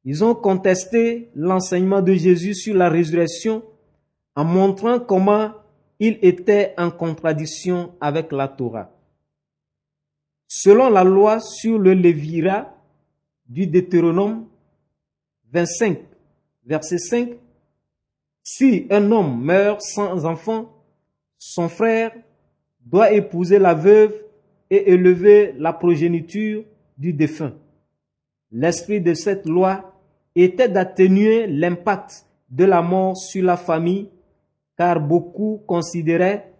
Ils 0.03 0.21
ont 0.21 0.35
contesté 0.35 1.29
l'enseignement 1.33 2.01
de 2.01 2.13
Jésus 2.13 2.53
sur 2.53 2.75
la 2.75 2.89
résurrection 2.89 3.63
en 4.35 4.43
montrant 4.43 4.99
comment 4.99 5.53
il 5.97 6.19
était 6.21 6.73
en 6.77 6.91
contradiction 6.91 7.93
avec 8.01 8.33
la 8.33 8.49
Torah. 8.49 8.91
Selon 10.49 10.89
la 10.89 11.05
loi 11.05 11.39
sur 11.39 11.79
le 11.79 11.93
Lévira 11.93 12.75
du 13.47 13.65
Deutéronome 13.65 14.45
25, 15.53 15.99
verset 16.65 16.97
5, 16.97 17.29
si 18.43 18.87
un 18.89 19.09
homme 19.09 19.41
meurt 19.41 19.81
sans 19.83 20.25
enfant, 20.25 20.83
son 21.37 21.69
frère 21.69 22.11
doit 22.81 23.13
épouser 23.13 23.57
la 23.57 23.73
veuve 23.73 24.23
et 24.73 24.91
élever 24.91 25.53
la 25.59 25.71
progéniture 25.71 26.63
du 26.97 27.13
défunt. 27.13 27.53
L'esprit 28.51 29.01
de 29.01 29.13
cette 29.13 29.47
loi 29.47 29.93
était 30.35 30.67
d'atténuer 30.67 31.45
l'impact 31.45 32.25
de 32.49 32.65
la 32.65 32.81
mort 32.81 33.15
sur 33.15 33.43
la 33.43 33.55
famille 33.55 34.09
car 34.75 34.99
beaucoup 34.99 35.61
considéraient 35.67 36.51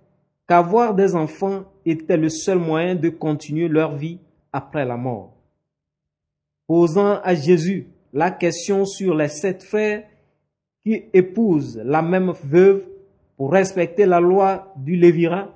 qu'avoir 0.48 0.93
des 0.93 1.15
enfants 1.15 1.63
était 1.88 2.17
le 2.17 2.29
seul 2.29 2.60
moyen 2.60 2.93
de 2.93 3.10
continuer 3.10 3.67
leur 3.67 3.96
vie 3.96 4.20
après 4.51 4.86
la 4.86 4.96
mort. 4.96 5.34
Posant 6.67 7.20
à 7.24 7.34
Jésus 7.34 7.88
la 8.13 8.29
question 8.29 8.86
sur 8.86 9.15
les 9.15 9.27
sept 9.27 9.63
frères 9.63 10.03
qui 10.84 11.05
épousent 11.13 11.82
la 11.84 12.03
même 12.03 12.32
veuve 12.43 12.84
pour 13.38 13.53
respecter 13.53 14.05
la 14.05 14.20
loi 14.20 14.72
du 14.77 14.98
Lévira, 14.98 15.51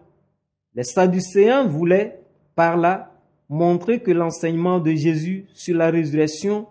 les 0.73 0.83
Sadducéens 0.83 1.67
voulaient 1.67 2.19
par 2.57 2.75
là 2.75 3.13
montrer 3.49 4.01
que 4.01 4.09
l'enseignement 4.11 4.79
de 4.79 4.91
Jésus 4.91 5.45
sur 5.53 5.77
la 5.77 5.91
résurrection 5.91 6.67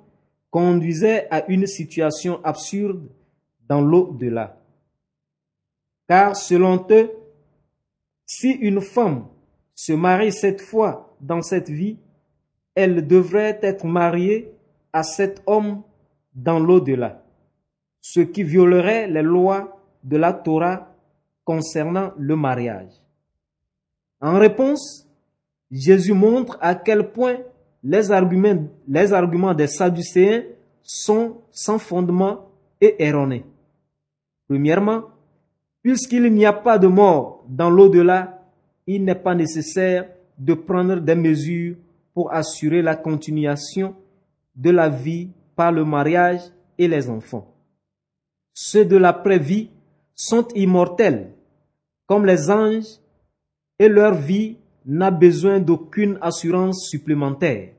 conduisait 0.51 1.29
à 1.31 1.47
une 1.49 1.67
situation 1.67 2.45
absurde 2.45 3.09
dans 3.69 3.81
l'au-delà. 3.81 4.61
Car 6.09 6.37
selon 6.37 6.85
eux, 6.91 7.11
si 8.27 8.51
une 8.51 8.81
femme 8.81 9.29
se 9.77 9.93
marie 9.93 10.33
cette 10.33 10.61
fois 10.61 11.17
dans 11.21 11.41
cette 11.41 11.71
vie, 11.71 11.99
elle 12.75 13.07
devrait 13.07 13.61
être 13.63 13.87
mariée 13.87 14.53
à 14.93 15.05
cet 15.05 15.43
homme 15.47 15.83
dans 16.35 16.59
l'au-delà, 16.59 17.23
ce 18.01 18.21
qui 18.21 18.43
violerait 18.43 19.07
les 19.07 19.23
lois 19.23 19.81
de 20.03 20.17
la 20.17 20.33
Torah 20.33 20.93
concernant 21.45 22.13
le 22.19 22.35
mariage. 22.35 22.93
En 24.21 24.39
réponse, 24.39 25.06
Jésus 25.71 26.13
montre 26.13 26.59
à 26.61 26.75
quel 26.75 27.11
point 27.11 27.39
les 27.83 28.11
arguments, 28.11 29.55
des 29.55 29.67
Sadducéens 29.67 30.43
sont 30.83 31.39
sans 31.51 31.79
fondement 31.79 32.51
et 32.81 32.97
erronés. 32.99 33.45
Premièrement, 34.49 35.05
puisqu'il 35.83 36.33
n'y 36.33 36.47
a 36.47 36.53
pas 36.53 36.79
de 36.79 36.87
mort 36.87 37.45
dans 37.49 37.71
l'au-delà, 37.71 38.43
il 38.87 39.05
n'est 39.05 39.15
pas 39.15 39.35
nécessaire 39.35 40.09
de 40.39 40.55
prendre 40.55 40.97
des 40.97 41.15
mesures 41.15 41.77
pour 42.15 42.33
assurer 42.33 42.83
la 42.83 42.97
continuation 42.97 43.95
de 44.55 44.71
la 44.71 44.89
vie 44.89 45.31
par 45.55 45.73
le 45.73 45.85
mariage 45.85 46.41
et 46.79 46.89
les 46.89 47.09
enfants. 47.09 47.55
Ceux 48.53 48.85
de 48.85 48.97
l'après-vie 48.97 49.71
sont 50.15 50.49
immortels, 50.55 51.35
comme 52.07 52.25
les 52.25 52.51
anges, 52.51 53.01
et 53.79 53.89
leur 53.89 54.15
vie 54.15 54.57
n'a 54.87 55.11
besoin 55.11 55.59
d'aucune 55.59 56.17
assurance 56.21 56.89
supplémentaire. 56.89 57.71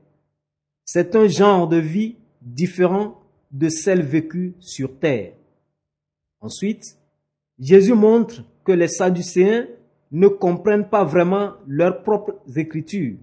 C'est 0.84 1.16
un 1.16 1.26
genre 1.26 1.66
de 1.66 1.78
vie 1.78 2.16
différent 2.42 3.20
de 3.50 3.68
celle 3.68 4.02
vécue 4.02 4.54
sur 4.60 4.98
terre. 4.98 5.32
Ensuite, 6.40 6.84
Jésus 7.58 7.94
montre 7.94 8.44
que 8.62 8.72
les 8.72 8.88
Sadducéens 8.88 9.66
ne 10.12 10.28
comprennent 10.28 10.88
pas 10.88 11.04
vraiment 11.04 11.54
leurs 11.66 12.02
propres 12.02 12.36
écritures. 12.56 13.16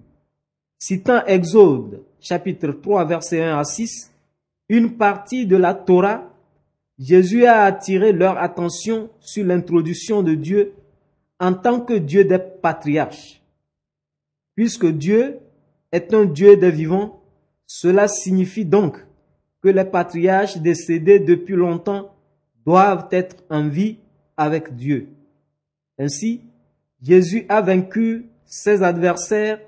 Citant 0.78 1.24
Exode 1.26 2.02
chapitre 2.20 2.72
3 2.72 3.04
verset 3.04 3.42
1 3.42 3.58
à 3.58 3.64
6, 3.64 4.12
une 4.68 4.96
partie 4.96 5.46
de 5.46 5.56
la 5.56 5.74
Torah, 5.74 6.32
Jésus 6.98 7.46
a 7.46 7.62
attiré 7.62 8.12
leur 8.12 8.38
attention 8.38 9.10
sur 9.20 9.44
l'introduction 9.44 10.22
de 10.22 10.34
Dieu 10.34 10.74
en 11.38 11.54
tant 11.54 11.80
que 11.80 11.94
Dieu 11.94 12.24
des 12.24 12.38
patriarches. 12.38 13.40
Puisque 14.56 14.86
Dieu 14.86 15.38
est 15.92 16.12
un 16.12 16.24
Dieu 16.24 16.56
des 16.56 16.70
vivants, 16.70 17.22
cela 17.66 18.08
signifie 18.08 18.64
donc 18.64 18.96
que 19.62 19.68
les 19.68 19.84
patriarches 19.84 20.58
décédés 20.58 21.20
depuis 21.20 21.54
longtemps 21.54 22.14
doivent 22.64 23.08
être 23.10 23.36
en 23.50 23.68
vie 23.68 23.98
avec 24.36 24.74
Dieu. 24.74 25.08
Ainsi, 25.98 26.42
Jésus 27.02 27.44
a 27.48 27.60
vaincu 27.60 28.26
ses 28.46 28.82
adversaires 28.82 29.60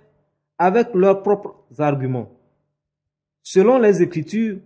avec 0.57 0.95
leurs 0.95 1.23
propres 1.23 1.55
arguments. 1.79 2.31
Selon 3.43 3.79
les 3.79 4.03
Écritures 4.03 4.59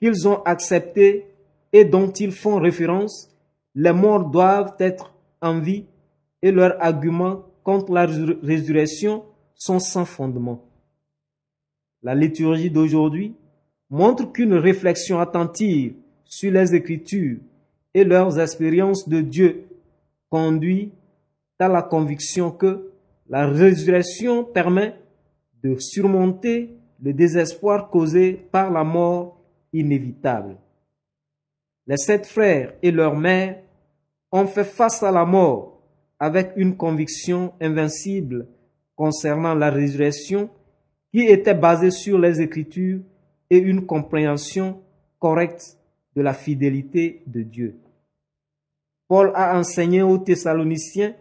qu'ils 0.00 0.28
ont 0.28 0.42
acceptées 0.44 1.26
et 1.72 1.84
dont 1.84 2.10
ils 2.10 2.32
font 2.32 2.60
référence, 2.60 3.30
les 3.74 3.92
morts 3.92 4.30
doivent 4.30 4.74
être 4.78 5.14
en 5.40 5.58
vie 5.58 5.86
et 6.42 6.52
leurs 6.52 6.80
arguments 6.80 7.44
contre 7.64 7.92
la 7.92 8.06
résurrection 8.42 9.24
sont 9.58 9.80
sans 9.80 10.04
fondement. 10.04 10.64
La 12.02 12.14
liturgie 12.14 12.70
d'aujourd'hui 12.70 13.34
montre 13.90 14.32
qu'une 14.32 14.54
réflexion 14.54 15.18
attentive 15.18 15.94
sur 16.24 16.52
les 16.52 16.74
Écritures 16.74 17.38
et 17.92 18.04
leurs 18.04 18.38
expériences 18.38 19.08
de 19.08 19.20
Dieu 19.20 19.66
conduit 20.30 20.92
à 21.58 21.68
la 21.68 21.82
conviction 21.82 22.52
que 22.52 22.92
la 23.28 23.46
résurrection 23.46 24.44
permet 24.44 24.94
de 25.62 25.76
surmonter 25.78 26.76
le 27.02 27.12
désespoir 27.12 27.90
causé 27.90 28.32
par 28.32 28.70
la 28.70 28.84
mort 28.84 29.40
inévitable. 29.72 30.56
Les 31.86 31.96
sept 31.96 32.26
frères 32.26 32.74
et 32.82 32.92
leur 32.92 33.16
mère 33.16 33.60
ont 34.30 34.46
fait 34.46 34.64
face 34.64 35.02
à 35.02 35.10
la 35.10 35.24
mort 35.24 35.82
avec 36.20 36.52
une 36.56 36.76
conviction 36.76 37.54
invincible 37.60 38.46
concernant 38.98 39.54
la 39.54 39.70
résurrection 39.70 40.50
qui 41.12 41.20
était 41.20 41.54
basée 41.54 41.92
sur 41.92 42.18
les 42.18 42.40
Écritures 42.40 42.98
et 43.48 43.56
une 43.56 43.86
compréhension 43.86 44.82
correcte 45.20 45.78
de 46.16 46.20
la 46.20 46.34
fidélité 46.34 47.22
de 47.28 47.42
Dieu. 47.42 47.78
Paul 49.06 49.30
a 49.36 49.56
enseigné 49.56 50.02
aux 50.02 50.18
Thessaloniciens 50.18 51.14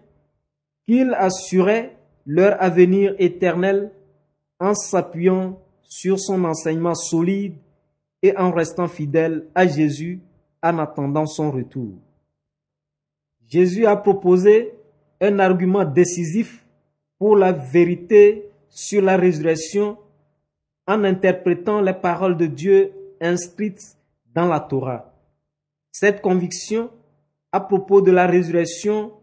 qu'il 0.88 1.14
assurait 1.14 1.96
leur 2.26 2.62
avenir 2.62 3.14
éternel 3.20 3.92
en 4.60 4.74
s'appuyant 4.74 5.62
sur 5.84 6.20
son 6.20 6.44
enseignement 6.46 6.96
solide 6.96 7.58
et 8.24 8.36
en 8.38 8.52
restant 8.52 8.88
fidèle 8.88 9.46
à 9.54 9.68
Jésus 9.68 10.20
en 10.64 10.80
attendant 10.80 11.28
son 11.28 11.52
retour. 11.52 11.94
Jésus 13.48 13.86
a 13.86 13.96
proposé 13.96 14.74
un 15.22 15.38
argument 15.38 15.86
décisif 15.86 16.64
pour 17.18 17.36
la 17.36 17.52
vérité 17.52 18.50
sur 18.70 19.02
la 19.02 19.18
résurrection 19.18 19.98
en 20.86 21.04
interprétant 21.04 21.82
les 21.82 21.94
paroles 21.94 22.38
de 22.38 22.46
Dieu 22.46 22.94
inscrites 23.20 23.98
dans 24.34 24.48
la 24.48 24.60
Torah. 24.60 25.14
Cette 25.92 26.22
conviction 26.22 26.92
à 27.52 27.60
propos 27.60 28.02
de 28.02 28.12
la 28.12 28.28
résurrection 28.28 29.14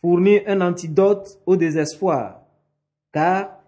fournit 0.00 0.40
un 0.46 0.60
antidote 0.60 1.40
au 1.46 1.56
désespoir, 1.56 2.42
car 3.12 3.58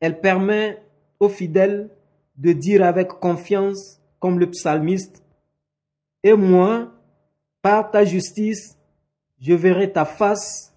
elle 0.00 0.20
permet 0.20 0.82
aux 1.18 1.28
fidèles 1.28 1.90
de 2.36 2.52
dire 2.52 2.84
avec 2.84 3.08
confiance, 3.08 4.00
comme 4.18 4.38
le 4.38 4.50
psalmiste, 4.50 5.22
Et 6.22 6.34
moi, 6.34 6.92
par 7.62 7.90
ta 7.90 8.04
justice, 8.04 8.76
je 9.40 9.54
verrai 9.54 9.90
ta 9.90 10.04
face. 10.04 10.74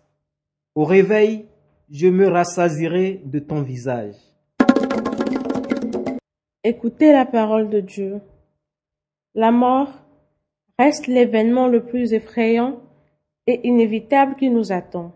Au 0.75 0.85
réveil, 0.85 1.45
je 1.93 2.07
me 2.07 2.27
rassasirai 2.27 3.21
de 3.23 3.37
ton 3.37 3.61
visage. 3.61 4.15
Écoutez 6.63 7.11
la 7.11 7.25
parole 7.25 7.69
de 7.69 7.81
Dieu. 7.81 8.19
La 9.35 9.51
mort 9.51 9.89
reste 10.79 11.05
l'événement 11.05 11.67
le 11.67 11.85
plus 11.85 12.13
effrayant 12.13 12.79
et 13.45 13.67
inévitable 13.67 14.35
qui 14.37 14.49
nous 14.49 14.71
attend. 14.71 15.11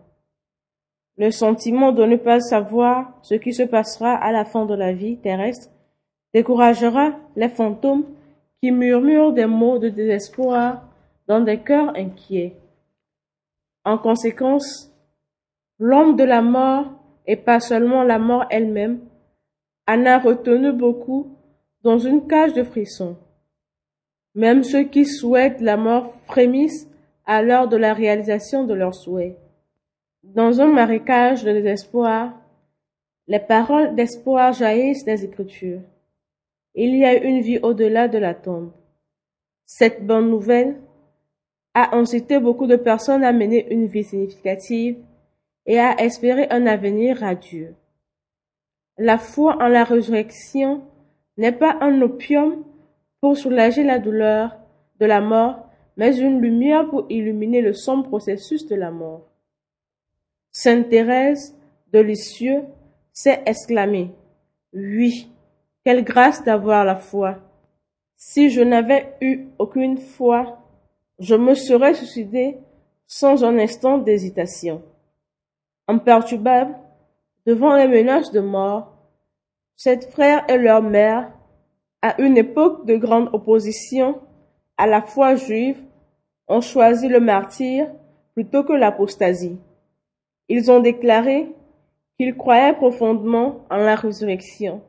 Le 1.16 1.32
sentiment 1.32 1.90
de 1.90 2.04
ne 2.04 2.14
pas 2.14 2.38
savoir 2.38 3.18
ce 3.22 3.34
qui 3.34 3.52
se 3.52 3.64
passera 3.64 4.14
à 4.14 4.30
la 4.30 4.44
fin 4.44 4.64
de 4.64 4.74
la 4.74 4.92
vie 4.92 5.16
terrestre 5.16 5.70
découragera 6.32 7.10
les 7.34 7.48
fantômes 7.48 8.04
qui 8.62 8.70
murmurent 8.70 9.32
des 9.32 9.46
mots 9.46 9.80
de 9.80 9.88
désespoir 9.88 10.84
dans 11.26 11.40
des 11.40 11.58
cœurs 11.58 11.92
inquiets. 11.96 12.54
En 13.84 13.98
conséquence, 13.98 14.92
l'homme 15.78 16.16
de 16.16 16.24
la 16.24 16.42
mort, 16.42 16.86
et 17.26 17.36
pas 17.36 17.60
seulement 17.60 18.02
la 18.02 18.18
mort 18.18 18.46
elle-même, 18.50 19.00
en 19.86 20.04
a 20.06 20.18
retenu 20.18 20.72
beaucoup 20.72 21.36
dans 21.82 21.98
une 21.98 22.26
cage 22.26 22.52
de 22.52 22.62
frissons. 22.62 23.16
Même 24.34 24.62
ceux 24.62 24.84
qui 24.84 25.04
souhaitent 25.04 25.60
la 25.60 25.76
mort 25.76 26.12
frémissent 26.26 26.88
à 27.24 27.42
l'heure 27.42 27.68
de 27.68 27.76
la 27.76 27.94
réalisation 27.94 28.64
de 28.64 28.74
leurs 28.74 28.94
souhaits. 28.94 29.36
Dans 30.22 30.60
un 30.60 30.66
marécage 30.66 31.44
de 31.44 31.52
désespoir, 31.52 32.34
les 33.26 33.38
paroles 33.38 33.94
d'espoir 33.94 34.52
jaillissent 34.52 35.04
des 35.04 35.24
Écritures. 35.24 35.80
Il 36.74 36.96
y 36.96 37.04
a 37.04 37.22
une 37.22 37.40
vie 37.40 37.58
au-delà 37.62 38.08
de 38.08 38.18
la 38.18 38.34
tombe. 38.34 38.72
Cette 39.66 40.06
bonne 40.06 40.30
nouvelle 40.30 40.80
a 41.74 41.96
incité 41.96 42.38
beaucoup 42.38 42.66
de 42.66 42.76
personnes 42.76 43.24
à 43.24 43.32
mener 43.32 43.70
une 43.72 43.86
vie 43.86 44.04
significative 44.04 44.96
et 45.68 45.78
à 45.78 46.00
espérer 46.00 46.48
un 46.50 46.66
avenir 46.66 47.18
radieux. 47.18 47.76
La 48.96 49.18
foi 49.18 49.58
en 49.60 49.68
la 49.68 49.84
résurrection 49.84 50.82
n'est 51.36 51.52
pas 51.52 51.76
un 51.82 52.00
opium 52.00 52.64
pour 53.20 53.36
soulager 53.36 53.84
la 53.84 53.98
douleur 53.98 54.56
de 54.98 55.06
la 55.06 55.20
mort, 55.20 55.68
mais 55.96 56.18
une 56.18 56.40
lumière 56.40 56.88
pour 56.88 57.04
illuminer 57.10 57.60
le 57.60 57.74
sombre 57.74 58.08
processus 58.08 58.66
de 58.66 58.74
la 58.74 58.90
mort. 58.90 59.28
Sainte 60.50 60.88
Thérèse 60.88 61.54
de 61.92 62.00
Lisieux 62.00 62.64
s'est 63.12 63.42
exclamée 63.44 64.10
Oui, 64.72 65.30
quelle 65.84 66.02
grâce 66.02 66.42
d'avoir 66.44 66.86
la 66.86 66.96
foi. 66.96 67.36
Si 68.16 68.48
je 68.48 68.62
n'avais 68.62 69.14
eu 69.20 69.48
aucune 69.58 69.98
foi, 69.98 70.58
je 71.18 71.34
me 71.34 71.54
serais 71.54 71.94
suicidée 71.94 72.56
sans 73.06 73.44
un 73.44 73.58
instant 73.58 73.98
d'hésitation. 73.98 74.82
Imperturbable, 75.88 76.76
devant 77.46 77.74
les 77.74 77.88
menaces 77.88 78.30
de 78.30 78.40
mort, 78.40 78.94
cette 79.74 80.10
frère 80.10 80.44
et 80.48 80.58
leur 80.58 80.82
mère, 80.82 81.32
à 82.02 82.20
une 82.20 82.36
époque 82.36 82.86
de 82.86 82.96
grande 82.96 83.30
opposition 83.32 84.20
à 84.76 84.86
la 84.86 85.02
foi 85.02 85.34
juive, 85.34 85.82
ont 86.46 86.60
choisi 86.60 87.08
le 87.08 87.20
martyr 87.20 87.88
plutôt 88.34 88.64
que 88.64 88.72
l'apostasie. 88.72 89.58
Ils 90.48 90.70
ont 90.70 90.80
déclaré 90.80 91.48
qu'ils 92.18 92.36
croyaient 92.36 92.74
profondément 92.74 93.64
en 93.70 93.78
la 93.78 93.94
résurrection. 93.94 94.82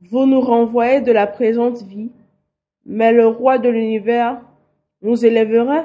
Vous 0.00 0.26
nous 0.26 0.40
renvoyez 0.40 1.00
de 1.00 1.12
la 1.12 1.26
présente 1.26 1.82
vie, 1.82 2.10
mais 2.84 3.12
le 3.12 3.26
roi 3.26 3.58
de 3.58 3.68
l'univers 3.68 4.40
nous 5.00 5.24
élèvera 5.24 5.84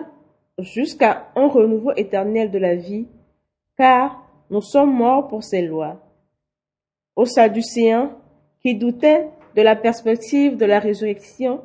jusqu'à 0.58 1.28
un 1.36 1.48
renouveau 1.48 1.92
éternel 1.96 2.50
de 2.50 2.58
la 2.58 2.76
vie, 2.76 3.08
car 3.78 4.24
nous 4.50 4.62
sommes 4.62 4.94
morts 4.94 5.28
pour 5.28 5.44
ces 5.44 5.62
lois. 5.62 6.00
Aux 7.16 7.26
Sadducéens, 7.26 8.12
qui 8.62 8.76
doutaient 8.76 9.30
de 9.56 9.62
la 9.62 9.76
perspective 9.76 10.58
de 10.58 10.66
la 10.66 10.80
résurrection, 10.80 11.62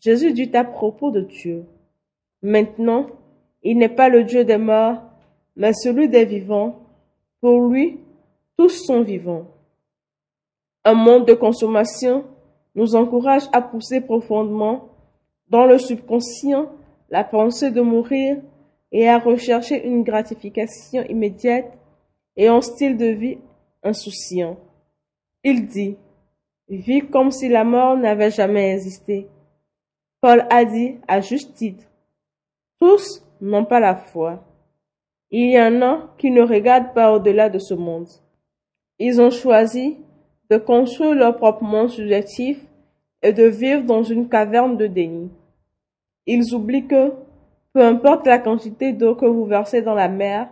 Jésus 0.00 0.32
dit 0.32 0.50
à 0.56 0.64
propos 0.64 1.10
de 1.10 1.20
Dieu. 1.20 1.64
Maintenant, 2.42 3.06
il 3.62 3.78
n'est 3.78 3.88
pas 3.88 4.08
le 4.08 4.24
Dieu 4.24 4.44
des 4.44 4.58
morts, 4.58 5.02
mais 5.56 5.72
celui 5.72 6.08
des 6.08 6.24
vivants. 6.24 6.80
Pour 7.40 7.66
lui, 7.66 8.00
tous 8.56 8.84
sont 8.86 9.02
vivants. 9.02 9.46
Un 10.84 10.94
monde 10.94 11.26
de 11.26 11.34
consommation 11.34 12.24
nous 12.74 12.94
encourage 12.94 13.42
à 13.52 13.60
pousser 13.60 14.00
profondément 14.00 14.88
dans 15.48 15.66
le 15.66 15.78
subconscient 15.78 16.66
la 17.10 17.24
pensée 17.24 17.70
de 17.70 17.80
mourir 17.80 18.38
et 18.92 19.08
à 19.08 19.18
rechercher 19.18 19.86
une 19.86 20.02
gratification 20.02 21.04
immédiate 21.08 21.72
et 22.36 22.48
un 22.48 22.60
style 22.60 22.96
de 22.96 23.06
vie 23.06 23.38
insouciant. 23.82 24.56
Il 25.44 25.66
dit, 25.66 25.96
vis 26.68 27.06
comme 27.08 27.30
si 27.30 27.48
la 27.48 27.64
mort 27.64 27.96
n'avait 27.96 28.30
jamais 28.30 28.72
existé. 28.72 29.28
Paul 30.20 30.46
a 30.50 30.64
dit 30.64 30.96
à 31.06 31.20
juste 31.20 31.54
titre, 31.54 31.84
tous 32.80 33.24
n'ont 33.40 33.64
pas 33.64 33.80
la 33.80 33.96
foi. 33.96 34.44
Il 35.30 35.50
y 35.50 35.60
en 35.60 35.82
a 35.82 36.14
qui 36.18 36.30
ne 36.30 36.42
regardent 36.42 36.94
pas 36.94 37.12
au-delà 37.12 37.48
de 37.50 37.58
ce 37.58 37.74
monde. 37.74 38.08
Ils 38.98 39.20
ont 39.20 39.30
choisi 39.30 39.98
de 40.50 40.56
construire 40.56 41.14
leur 41.14 41.36
propre 41.36 41.62
monde 41.62 41.90
subjectif 41.90 42.58
et 43.22 43.32
de 43.32 43.44
vivre 43.44 43.82
dans 43.82 44.02
une 44.02 44.28
caverne 44.28 44.76
de 44.76 44.86
déni. 44.86 45.30
Ils 46.26 46.54
oublient 46.54 46.86
que, 46.86 47.12
peu 47.78 47.84
importe 47.84 48.26
la 48.26 48.40
quantité 48.40 48.92
d'eau 48.92 49.14
que 49.14 49.24
vous 49.24 49.44
versez 49.44 49.82
dans 49.82 49.94
la 49.94 50.08
mer, 50.08 50.48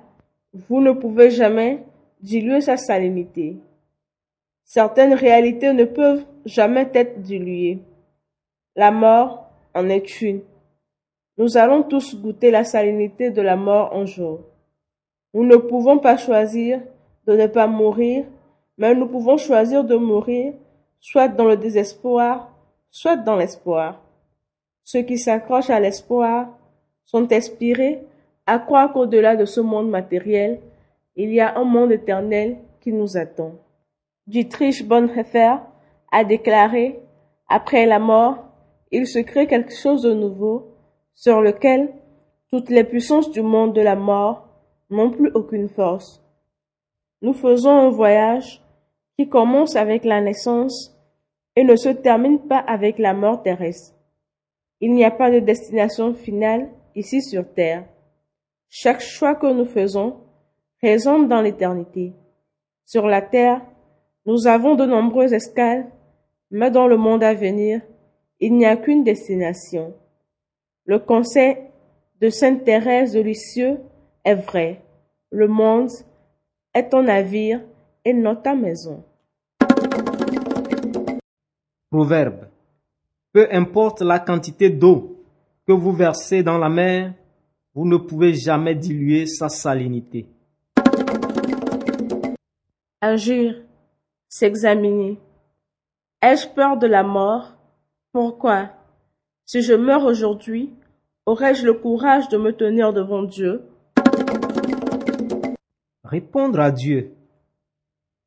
vous 0.69 0.81
ne 0.81 0.93
pouvez 0.93 1.33
jamais 1.33 1.83
diluer 2.21 2.61
sa 2.61 2.77
salinité. 2.77 3.57
Certaines 4.63 5.13
réalités 5.13 5.73
ne 5.73 5.83
peuvent 5.87 6.25
jamais 6.45 6.89
être 6.95 7.21
diluées. 7.21 7.81
La 8.77 8.93
mort 8.93 9.51
en 9.75 9.89
est 9.89 10.23
une. 10.23 10.43
Nous 11.37 11.57
allons 11.57 11.83
tous 11.83 12.15
goûter 12.15 12.53
la 12.53 12.63
salinité 12.63 13.33
de 13.33 13.43
la 13.43 13.57
mort 13.57 13.93
un 13.93 14.05
jour. 14.05 14.43
Nous 15.35 15.45
ne 15.45 15.57
pouvons 15.57 15.99
pas 15.99 16.17
choisir 16.17 16.81
de 17.27 17.33
ne 17.37 17.49
pas 17.49 17.67
mourir, 17.67 18.25
mais 18.79 18.95
nous 18.95 19.09
pouvons 19.09 19.37
choisir 19.37 19.83
de 19.83 19.97
mourir 19.97 20.55
soit 21.01 21.27
dans 21.27 21.47
le 21.47 21.57
désespoir, 21.57 22.53
soit 22.89 23.17
dans 23.17 23.35
l'espoir. 23.35 24.01
Ceux 24.85 25.03
qui 25.03 25.19
s'accrochent 25.19 25.71
à 25.71 25.81
l'espoir 25.81 26.51
sont 27.07 27.33
inspirés 27.33 28.03
à 28.47 28.59
croire 28.59 28.93
qu'au-delà 28.93 29.37
de 29.37 29.45
ce 29.45 29.61
monde 29.61 29.89
matériel, 29.89 30.61
il 31.17 31.33
y 31.33 31.41
a 31.41 31.57
un 31.59 31.65
monde 31.65 31.93
éternel 31.93 32.59
qui 32.81 32.93
nous 32.93 33.17
attend. 33.17 33.55
Dietrich 34.27 34.87
Bonhoeffer 34.87 35.57
a 36.13 36.25
déclaré, 36.25 37.01
après 37.49 37.87
la 37.87 37.99
mort, 37.99 38.45
il 38.93 39.07
se 39.07 39.19
crée 39.19 39.47
quelque 39.47 39.75
chose 39.75 40.03
de 40.03 40.13
nouveau 40.13 40.73
sur 41.15 41.41
lequel 41.41 41.93
toutes 42.51 42.71
les 42.71 42.85
puissances 42.85 43.31
du 43.31 43.43
monde 43.43 43.73
de 43.73 43.81
la 43.81 43.97
mort 43.97 44.49
n'ont 44.91 45.11
plus 45.11 45.31
aucune 45.35 45.69
force. 45.69 46.23
Nous 47.23 47.33
faisons 47.33 47.71
un 47.71 47.91
voyage 47.91 48.63
qui 49.19 49.29
commence 49.29 49.75
avec 49.75 50.05
la 50.05 50.21
naissance 50.21 50.95
et 51.57 51.65
ne 51.65 51.75
se 51.75 51.89
termine 51.89 52.41
pas 52.41 52.59
avec 52.59 52.99
la 52.99 53.15
mort 53.15 53.43
terrestre. 53.43 53.95
Il 54.81 54.93
n'y 54.93 55.05
a 55.05 55.11
pas 55.11 55.31
de 55.31 55.39
destination 55.41 56.15
finale 56.15 56.69
ici 56.97 57.23
sur 57.23 57.45
Terre. 57.53 57.85
Chaque 58.69 59.01
choix 59.01 59.37
que 59.37 59.47
nous 59.47 59.67
faisons 59.67 60.17
résonne 60.83 61.29
dans 61.29 61.43
l'éternité. 61.43 62.13
Sur 62.85 63.07
la 63.07 63.23
Terre, 63.23 63.61
nous 64.25 64.49
avons 64.49 64.75
de 64.75 64.85
nombreuses 64.85 65.33
escales, 65.33 65.87
mais 66.51 66.71
dans 66.71 66.89
le 66.89 66.97
monde 66.97 67.23
à 67.23 67.35
venir, 67.35 67.81
il 68.41 68.55
n'y 68.55 68.67
a 68.67 68.77
qu'une 68.77 69.05
destination. 69.05 69.95
Le 70.85 70.99
conseil 70.99 71.57
de 72.21 72.31
Sainte 72.31 72.65
Thérèse 72.65 73.13
de 73.13 73.21
Lisieux 73.21 73.79
est 74.25 74.35
vrai. 74.35 74.83
Le 75.31 75.49
monde 75.49 75.91
est 76.75 76.89
ton 76.89 77.03
navire 77.03 77.61
et 78.05 78.13
non 78.13 78.37
ta 78.37 78.55
maison. 78.55 79.05
Proverbe. 81.91 82.49
Peu 83.33 83.49
importe 83.51 84.01
la 84.01 84.19
quantité 84.19 84.71
d'eau 84.71 85.16
que 85.67 85.73
vous 85.73 85.93
versez 85.93 86.43
dans 86.43 86.59
la 86.59 86.69
mer, 86.69 87.13
vous 87.75 87.87
ne 87.87 87.97
pouvez 87.97 88.35
jamais 88.35 88.75
diluer 88.75 89.27
sa 89.27 89.49
salinité. 89.49 90.27
Agir, 93.01 93.63
s'examiner. 94.29 95.19
Ai-je 96.23 96.49
peur 96.49 96.79
de 96.79 96.87
la 96.87 97.03
mort? 97.03 97.57
Pourquoi? 98.13 98.71
Si 99.45 99.61
je 99.61 99.75
meurs 99.75 100.05
aujourd'hui, 100.05 100.73
aurais-je 101.27 101.67
le 101.67 101.75
courage 101.75 102.29
de 102.29 102.39
me 102.39 102.53
tenir 102.53 102.93
devant 102.93 103.23
Dieu? 103.23 103.63
Répondre 106.05 106.61
à 106.61 106.71
Dieu. 106.71 107.13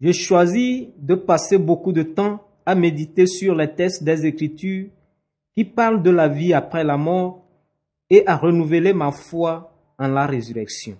Je 0.01 0.11
choisis 0.11 0.87
de 0.97 1.15
passer 1.15 1.57
beaucoup 1.57 1.93
de 1.93 2.03
temps 2.03 2.41
à 2.65 2.75
méditer 2.75 3.25
sur 3.25 3.55
les 3.55 3.73
textes 3.73 4.03
des 4.03 4.25
Écritures 4.25 4.89
qui 5.59 5.65
parlent 5.65 6.01
de 6.01 6.09
la 6.09 6.29
vie 6.29 6.53
après 6.53 6.85
la 6.85 6.95
mort 6.95 7.43
et 8.09 8.25
à 8.25 8.37
renouveler 8.37 8.93
ma 8.93 9.11
foi 9.11 9.73
en 9.97 10.07
la 10.07 10.25
résurrection. 10.25 10.95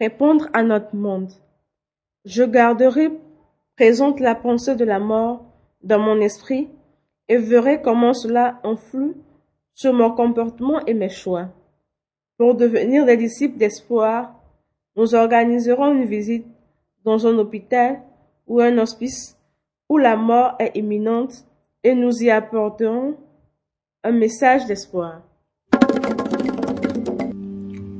Répondre 0.00 0.48
à 0.52 0.64
notre 0.64 0.96
monde. 0.96 1.30
Je 2.24 2.42
garderai 2.42 3.12
présente 3.76 4.18
la 4.18 4.34
pensée 4.34 4.74
de 4.74 4.84
la 4.84 4.98
mort 4.98 5.44
dans 5.84 6.00
mon 6.00 6.20
esprit 6.20 6.68
et 7.28 7.36
verrai 7.36 7.80
comment 7.80 8.14
cela 8.14 8.58
influe 8.64 9.14
sur 9.72 9.92
mon 9.92 10.10
comportement 10.10 10.84
et 10.86 10.94
mes 10.94 11.08
choix. 11.08 11.50
Pour 12.36 12.56
devenir 12.56 13.06
des 13.06 13.16
disciples 13.16 13.58
d'espoir, 13.58 14.34
nous 14.96 15.14
organiserons 15.14 15.92
une 15.92 16.06
visite 16.06 16.48
dans 17.04 17.28
un 17.28 17.38
hôpital 17.38 18.02
ou 18.48 18.58
un 18.58 18.76
hospice 18.78 19.38
où 19.88 19.98
la 19.98 20.16
mort 20.16 20.56
est 20.58 20.76
imminente 20.76 21.46
et 21.84 21.94
nous 21.94 22.22
y 22.22 22.30
apporterons 22.30 23.14
un 24.04 24.12
message 24.12 24.66
d'espoir. 24.66 25.22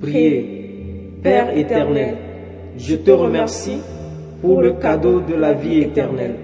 Priez, 0.01 1.21
Père 1.23 1.57
éternel, 1.57 2.17
je 2.77 2.97
te 2.97 3.11
remercie 3.11 3.79
pour 4.41 4.61
le 4.61 4.73
cadeau 4.73 5.21
de 5.21 5.35
la 5.35 5.53
vie 5.53 5.81
éternelle 5.81 6.37